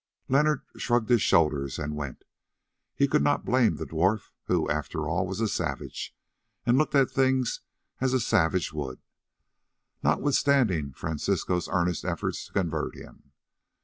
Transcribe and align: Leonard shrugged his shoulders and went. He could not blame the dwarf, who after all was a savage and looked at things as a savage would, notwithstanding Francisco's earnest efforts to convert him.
Leonard 0.27 0.63
shrugged 0.77 1.09
his 1.09 1.21
shoulders 1.21 1.77
and 1.77 1.95
went. 1.95 2.23
He 2.95 3.07
could 3.07 3.21
not 3.21 3.45
blame 3.45 3.75
the 3.75 3.85
dwarf, 3.85 4.31
who 4.45 4.67
after 4.67 5.07
all 5.07 5.27
was 5.27 5.39
a 5.39 5.47
savage 5.47 6.15
and 6.65 6.75
looked 6.75 6.95
at 6.95 7.11
things 7.11 7.61
as 7.99 8.11
a 8.11 8.19
savage 8.19 8.73
would, 8.73 9.03
notwithstanding 10.01 10.91
Francisco's 10.91 11.69
earnest 11.71 12.03
efforts 12.03 12.47
to 12.47 12.53
convert 12.53 12.95
him. 12.95 13.31